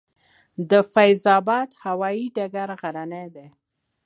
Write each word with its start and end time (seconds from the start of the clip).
د 0.69 0.71
فیض 0.93 1.23
اباد 1.37 1.69
هوايي 1.83 2.25
ډګر 2.35 2.69
غرنی 2.81 3.25
دی 3.35 3.47